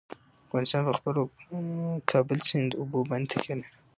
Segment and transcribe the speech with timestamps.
[0.47, 1.21] افغانستان په خپلو
[2.11, 3.75] کابل سیند اوبو باندې تکیه لري.